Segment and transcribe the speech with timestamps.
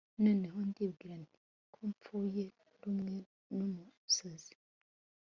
[0.23, 1.39] noneho ndibwira nti
[1.73, 2.45] ko mpfuye
[2.81, 3.15] rumwe
[3.55, 4.53] n'umusazi